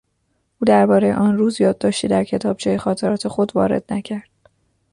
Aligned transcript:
او 0.61 0.65
دربارهی 0.67 1.11
آن 1.11 1.37
روز 1.37 1.61
یادداشتی 1.61 2.07
در 2.07 2.23
کتابچهی 2.23 2.77
خاطرات 2.77 3.27
خود 3.27 3.55
وارد 3.55 3.93
نکرد. 3.93 4.29